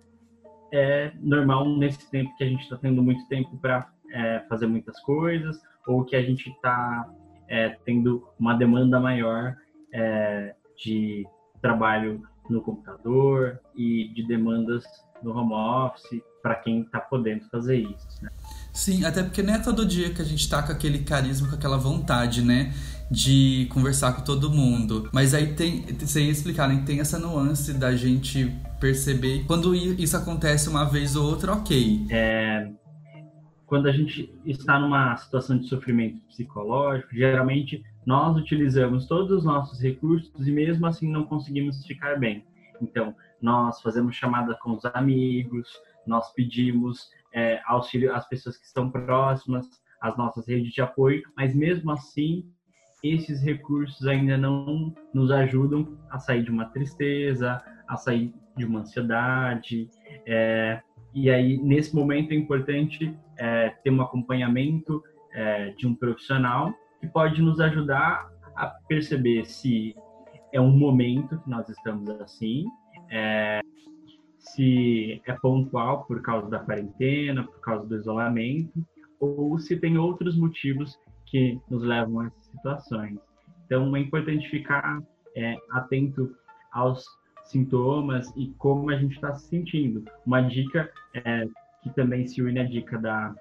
[0.72, 5.00] é normal nesse tempo que a gente está tendo muito tempo para é, fazer muitas
[5.02, 7.10] coisas ou que a gente está
[7.48, 9.56] é, tendo uma demanda maior
[9.94, 11.28] é, de
[11.62, 14.84] trabalho no computador e de demandas
[15.22, 18.08] no home office para quem está podendo fazer isso.
[18.22, 18.30] Né?
[18.72, 21.56] Sim, até porque não é todo dia que a gente tá com aquele carisma, com
[21.56, 22.74] aquela vontade, né?
[23.12, 25.10] De conversar com todo mundo.
[25.12, 26.82] Mas aí tem, sem explicar, né?
[26.86, 32.06] Tem essa nuance da gente perceber quando isso acontece uma vez ou outra, ok.
[32.10, 32.70] É,
[33.70, 39.80] quando a gente está numa situação de sofrimento psicológico, geralmente nós utilizamos todos os nossos
[39.80, 42.44] recursos e mesmo assim não conseguimos ficar bem.
[42.82, 45.72] Então, nós fazemos chamada com os amigos,
[46.08, 49.68] nós pedimos é, auxílio às pessoas que estão próximas,
[50.02, 52.52] às nossas redes de apoio, mas mesmo assim,
[53.04, 58.80] esses recursos ainda não nos ajudam a sair de uma tristeza, a sair de uma
[58.80, 59.90] ansiedade.
[60.26, 60.82] É,
[61.14, 65.04] e aí, nesse momento, é importante é, ter um acompanhamento
[65.34, 69.96] é, de um profissional que pode nos ajudar a perceber se
[70.52, 72.66] é um momento que nós estamos assim,
[73.10, 73.62] é,
[74.38, 78.86] se é pontual por causa da quarentena, por causa do isolamento,
[79.20, 83.20] ou se tem outros motivos que nos levam a essas situações.
[83.66, 85.02] Então, é importante ficar
[85.36, 86.36] é, atento
[86.72, 87.06] aos
[87.44, 90.04] sintomas e como a gente está se sentindo.
[90.26, 91.46] Uma dica é,
[91.82, 93.34] que também se une à dica da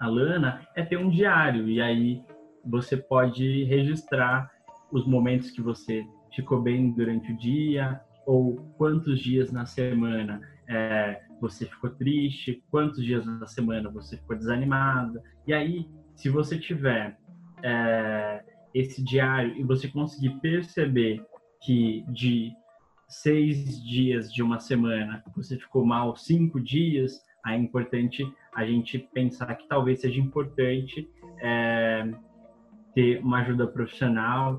[0.00, 2.22] Alana é ter um diário e aí
[2.64, 4.50] você pode registrar
[4.90, 11.20] os momentos que você ficou bem durante o dia, ou quantos dias na semana é,
[11.40, 15.22] você ficou triste, quantos dias na semana você ficou desanimada.
[15.46, 17.16] E aí, se você tiver
[17.62, 18.44] é,
[18.74, 21.24] esse diário e você conseguir perceber
[21.62, 22.52] que de
[23.10, 28.98] seis dias de uma semana você ficou mal cinco dias, aí é importante a gente
[29.12, 31.10] pensar que talvez seja importante
[31.42, 32.08] é,
[32.94, 34.58] ter uma ajuda profissional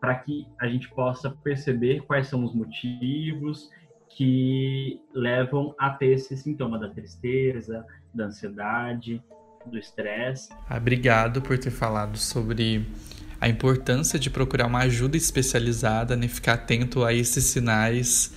[0.00, 3.68] para que a gente possa perceber quais são os motivos
[4.10, 7.84] que levam a ter esse sintoma da tristeza,
[8.14, 9.22] da ansiedade,
[9.66, 10.50] do estresse.
[10.74, 12.86] Obrigado por ter falado sobre
[13.40, 16.26] a importância de procurar uma ajuda especializada, né?
[16.26, 18.32] ficar atento a esses sinais,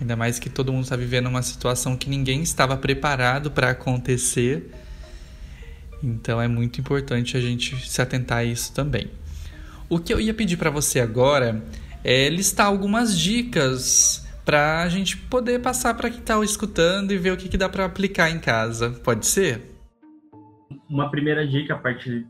[0.00, 4.70] ainda mais que todo mundo está vivendo uma situação que ninguém estava preparado para acontecer.
[6.02, 9.10] Então é muito importante a gente se atentar a isso também.
[9.88, 11.62] O que eu ia pedir para você agora
[12.02, 17.32] é listar algumas dicas para a gente poder passar para quem está escutando e ver
[17.32, 18.90] o que, que dá para aplicar em casa.
[18.90, 19.60] Pode ser?
[20.88, 22.26] Uma primeira dica, a partir,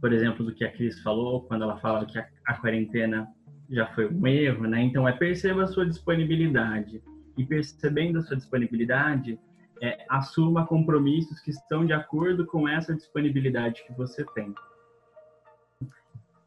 [0.00, 3.28] por exemplo, do que a Cris falou, quando ela fala que a, a quarentena
[3.70, 4.82] já foi um erro, né?
[4.82, 7.02] Então, é perceba a sua disponibilidade.
[7.36, 9.38] E percebendo a sua disponibilidade,
[9.82, 14.54] é, assuma compromissos que estão de acordo com essa disponibilidade que você tem.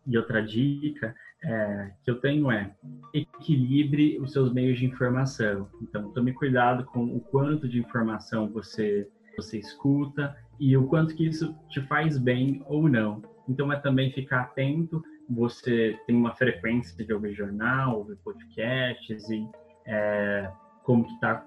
[0.05, 2.73] E outra dica é, que eu tenho é
[3.13, 5.69] equilibre os seus meios de informação.
[5.81, 11.27] Então, tome cuidado com o quanto de informação você você escuta e o quanto que
[11.27, 13.21] isso te faz bem ou não.
[13.47, 15.03] Então, é também ficar atento.
[15.29, 19.47] Você tem uma frequência de ouvir jornal, ouvir podcasts e
[19.85, 20.49] é,
[20.83, 21.45] como que está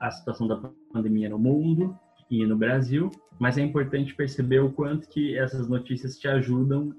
[0.00, 0.56] a situação da
[0.92, 1.98] pandemia no mundo
[2.30, 3.10] e no Brasil.
[3.38, 6.94] Mas é importante perceber o quanto que essas notícias te ajudam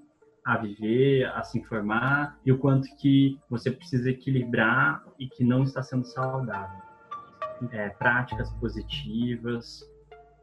[0.46, 5.64] a viver, a se informar e o quanto que você precisa equilibrar e que não
[5.64, 6.84] está sendo saudável.
[7.72, 9.90] É, práticas positivas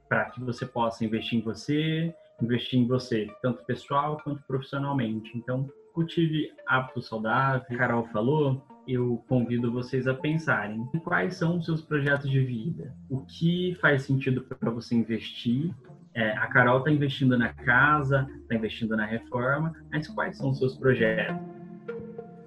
[0.09, 5.30] para que você possa investir em você, investir em você, tanto pessoal quanto profissionalmente.
[5.37, 7.78] Então, cultive hábitos saudáveis.
[7.78, 13.20] Carol falou, eu convido vocês a pensarem quais são os seus projetos de vida, o
[13.20, 15.72] que faz sentido para você investir
[16.14, 20.59] é, a Carol está investindo na casa, está investindo na reforma, mas quais são os
[20.59, 21.37] seus projetos?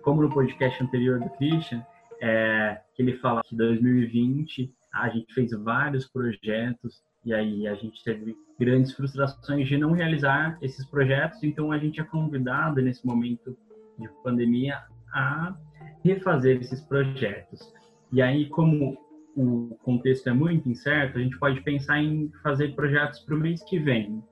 [0.04, 1.84] Como no podcast anterior do Christian,
[2.22, 8.04] é, que ele fala que 2020 a gente fez vários projetos e aí a gente
[8.04, 13.58] teve grandes frustrações de não realizar esses projetos, então a gente é convidado nesse momento
[13.98, 14.80] de pandemia
[15.14, 15.56] a
[16.04, 17.74] refazer esses projetos.
[18.12, 18.98] E aí, como
[19.36, 23.64] o contexto é muito incerto, a gente pode pensar em fazer projetos para o mês
[23.64, 24.24] que vem,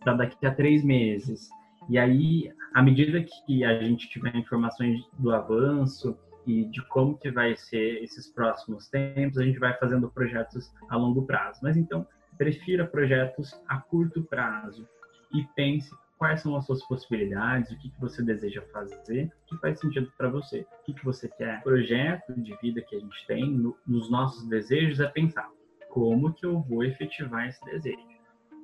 [0.00, 1.48] para daqui a três meses.
[1.90, 6.16] E aí, à medida que a gente tiver informações do avanço
[6.46, 10.96] e de como que vai ser esses próximos tempos, a gente vai fazendo projetos a
[10.96, 11.58] longo prazo.
[11.62, 14.88] Mas então, prefira projetos a curto prazo
[15.32, 19.60] e pense quais são as suas possibilidades, o que, que você deseja fazer, o que
[19.60, 21.58] faz sentido para você, o que, que você quer.
[21.60, 25.50] O projeto de vida que a gente tem no, nos nossos desejos é pensar
[25.90, 27.98] como que eu vou efetivar esse desejo,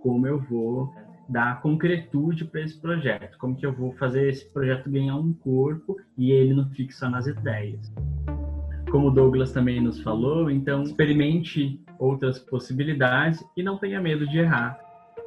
[0.00, 0.92] como eu vou
[1.28, 5.96] dar concretude para esse projeto, como que eu vou fazer esse projeto ganhar um corpo
[6.16, 7.92] e ele não fique só nas ideias.
[8.93, 14.38] Como o Douglas também nos falou, então experimente outras possibilidades e não tenha medo de
[14.38, 14.78] errar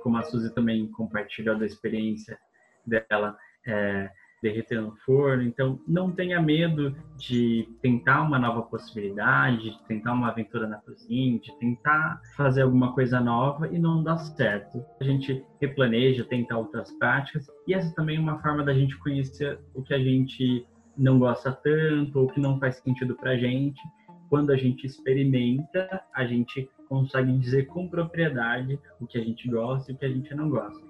[0.06, 2.38] como a Suzy também compartilhou da experiência
[2.86, 3.36] dela
[3.66, 4.08] é,
[4.40, 5.42] derreter no forno.
[5.42, 11.40] Então, não tenha medo de tentar uma nova possibilidade, de tentar uma aventura na cozinha,
[11.40, 14.86] de tentar fazer alguma coisa nova e não dar certo.
[15.02, 19.58] A gente replaneja, tenta outras práticas e essa também é uma forma da gente conhecer
[19.74, 23.82] o que a gente não gosta tanto ou que não faz sentido para a gente.
[24.30, 29.92] Quando a gente experimenta, a gente consegue dizer com propriedade o que a gente gosta
[29.92, 30.84] e o que a gente não gosta.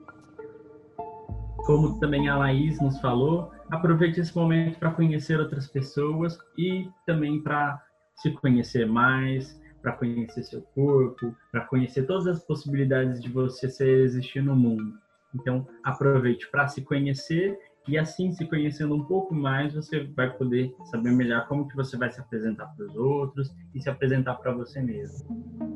[1.65, 7.41] Como também a Laís nos falou, aproveite esse momento para conhecer outras pessoas e também
[7.41, 7.81] para
[8.17, 13.67] se conhecer mais, para conhecer seu corpo, para conhecer todas as possibilidades de você
[14.01, 14.93] existir no mundo.
[15.33, 17.57] Então, aproveite para se conhecer
[17.87, 21.97] e assim, se conhecendo um pouco mais, você vai poder saber melhor como que você
[21.97, 25.75] vai se apresentar para os outros e se apresentar para você mesmo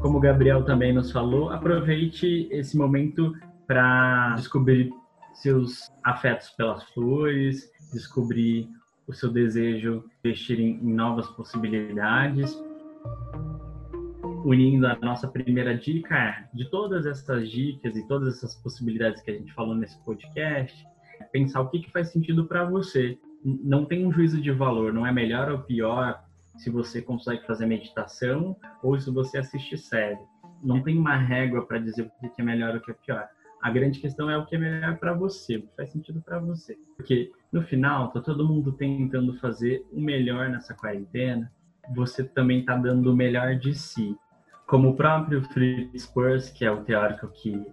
[0.00, 3.34] como o Gabriel também nos falou, aproveite esse momento
[3.66, 4.90] para descobrir
[5.34, 8.68] seus afetos pelas flores, descobrir
[9.06, 12.56] o seu desejo de investir em, novas possibilidades.
[14.44, 19.34] Unindo a nossa primeira dica, de todas essas dicas e todas essas possibilidades que a
[19.34, 20.86] gente falou nesse podcast,
[21.32, 23.18] pensar o que, que faz sentido para você.
[23.44, 26.22] Não tem um juízo de valor, não é melhor ou pior
[26.56, 30.18] se você consegue fazer meditação ou se você assiste série.
[30.62, 33.28] Não tem uma régua para dizer o que é melhor ou o que é pior.
[33.62, 36.38] A grande questão é o que é melhor para você, o que faz sentido para
[36.38, 36.76] você.
[36.96, 41.50] Porque no final, tá todo mundo tentando fazer o melhor nessa quarentena.
[41.94, 44.16] Você também tá dando o melhor de si.
[44.68, 47.66] Como o próprio Fritz Perls, que é o teórico que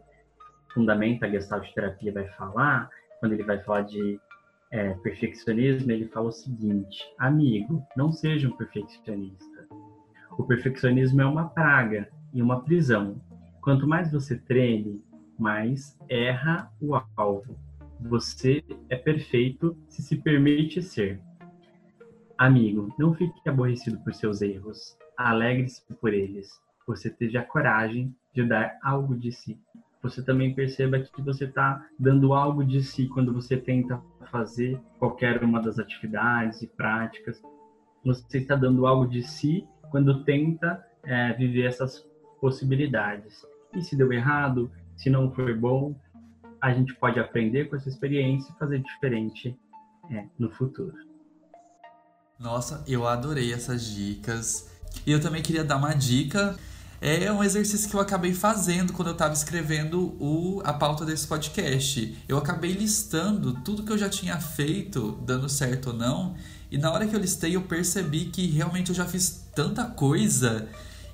[0.74, 2.90] fundamenta a Gestalt terapia, vai falar,
[3.20, 4.18] quando ele vai falar de
[4.72, 9.68] é, perfeccionismo, ele fala o seguinte: amigo, não seja um perfeccionista.
[10.38, 13.22] O perfeccionismo é uma praga e uma prisão.
[13.62, 15.04] Quanto mais você treme,
[15.38, 17.58] mais erra o alvo.
[18.00, 21.20] Você é perfeito se se permite ser.
[22.38, 24.98] Amigo, não fique aborrecido por seus erros.
[25.18, 26.64] Alegre-se por eles.
[26.88, 29.60] Você teve a coragem de dar algo de si.
[30.04, 35.44] Você também perceba que você está dando algo de si quando você tenta fazer qualquer
[35.44, 37.42] uma das atividades e práticas.
[38.06, 42.06] Você está dando algo de si quando tenta é, viver essas
[42.40, 43.44] possibilidades.
[43.74, 46.00] E se deu errado, se não foi bom,
[46.62, 49.58] a gente pode aprender com essa experiência e fazer diferente
[50.12, 50.96] é, no futuro.
[52.40, 54.72] Nossa, eu adorei essas dicas.
[55.06, 56.56] E eu também queria dar uma dica.
[57.02, 61.28] É um exercício que eu acabei fazendo quando eu estava escrevendo o, a pauta desse
[61.28, 62.18] podcast.
[62.28, 66.36] Eu acabei listando tudo que eu já tinha feito, dando certo ou não.
[66.72, 70.68] E na hora que eu listei, eu percebi que realmente eu já fiz tanta coisa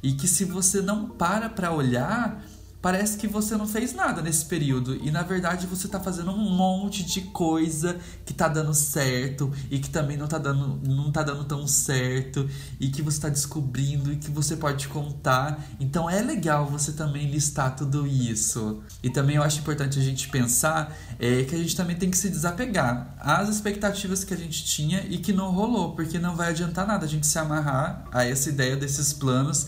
[0.03, 2.43] e que se você não para para olhar,
[2.81, 6.49] parece que você não fez nada nesse período e na verdade você tá fazendo um
[6.49, 11.21] monte de coisa que tá dando certo e que também não tá dando, não tá
[11.21, 15.63] dando tão certo e que você tá descobrindo e que você pode contar.
[15.79, 18.81] Então é legal você também listar tudo isso.
[19.03, 22.17] E também eu acho importante a gente pensar é, que a gente também tem que
[22.17, 26.49] se desapegar às expectativas que a gente tinha e que não rolou, porque não vai
[26.49, 29.67] adiantar nada a gente se amarrar a essa ideia desses planos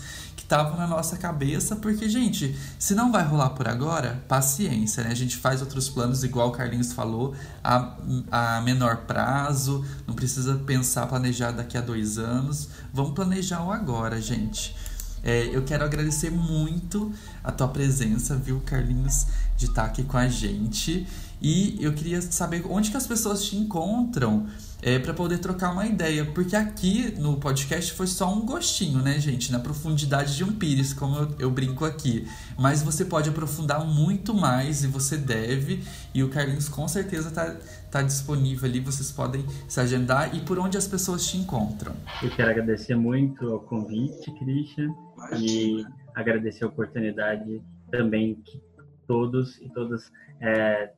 [0.53, 5.09] estavam na nossa cabeça, porque, gente, se não vai rolar por agora, paciência, né?
[5.09, 7.33] A gente faz outros planos, igual o Carlinhos falou,
[7.63, 7.97] a,
[8.31, 12.69] a menor prazo, não precisa pensar, planejar daqui a dois anos.
[12.93, 14.75] Vamos planejar o agora, gente.
[15.23, 17.11] É, eu quero agradecer muito
[17.43, 19.25] a tua presença, viu, Carlinhos,
[19.57, 21.07] de estar aqui com a gente.
[21.41, 24.45] E eu queria saber onde que as pessoas te encontram
[24.83, 29.17] é, para poder trocar uma ideia, porque aqui no podcast foi só um gostinho, né,
[29.17, 32.27] gente, na profundidade de um pires, como eu, eu brinco aqui.
[32.59, 35.81] Mas você pode aprofundar muito mais e você deve,
[36.13, 37.55] e o Carlinhos com certeza tá,
[37.89, 41.95] tá disponível ali, vocês podem se agendar e por onde as pessoas te encontram.
[42.21, 44.93] Eu quero agradecer muito ao convite, Christian,
[45.39, 48.61] e agradecer a oportunidade também que
[49.07, 50.11] todos e todas
[50.41, 50.91] é,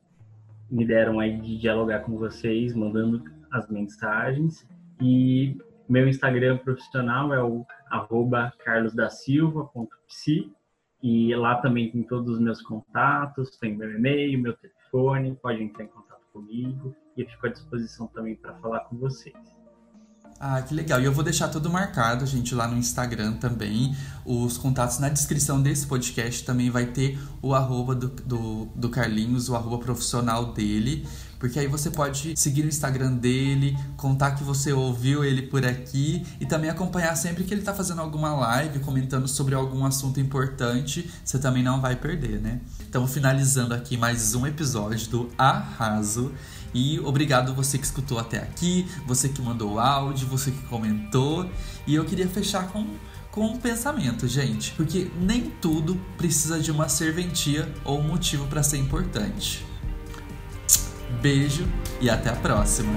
[0.72, 4.68] me deram aí de dialogar com vocês, mandando as mensagens.
[5.02, 7.66] E meu Instagram profissional é o
[8.64, 10.52] carlosdasilva.psi
[11.04, 15.84] e lá também tem todos os meus contatos, tem meu e-mail, meu telefone, pode entrar
[15.84, 19.36] em contato comigo e eu fico à disposição também para falar com vocês.
[20.40, 21.00] Ah, que legal.
[21.00, 23.96] E eu vou deixar tudo marcado, gente, lá no Instagram também.
[24.26, 29.48] Os contatos na descrição desse podcast também vai ter o arroba do, do, do Carlinhos,
[29.48, 31.08] o arroba profissional dele.
[31.46, 36.26] Porque aí você pode seguir no Instagram dele, contar que você ouviu ele por aqui
[36.42, 41.08] e também acompanhar sempre que ele tá fazendo alguma live, comentando sobre algum assunto importante.
[41.24, 42.62] Você também não vai perder, né?
[42.90, 46.32] Então, finalizando aqui mais um episódio do Arraso.
[46.74, 51.48] E obrigado você que escutou até aqui, você que mandou áudio, você que comentou.
[51.86, 52.88] E eu queria fechar com,
[53.30, 58.78] com um pensamento, gente, porque nem tudo precisa de uma serventia ou motivo para ser
[58.78, 59.75] importante.
[61.22, 61.68] Beijo
[62.02, 62.94] e até a próxima!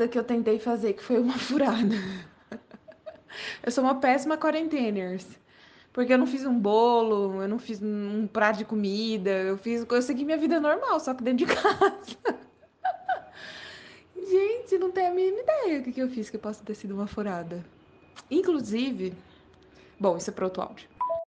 [0.00, 1.96] nada que eu tentei fazer que foi uma furada.
[3.62, 5.26] Eu sou uma péssima quarenteners.
[5.92, 9.84] Porque eu não fiz um bolo, eu não fiz um prato de comida, eu fiz.
[9.88, 12.16] Eu segui minha vida normal, só que dentro de casa.
[14.16, 17.06] Gente, não tenho a mínima ideia do que eu fiz que possa ter sido uma
[17.06, 17.64] furada.
[18.30, 19.14] Inclusive.
[19.98, 20.89] Bom, isso é para outro áudio.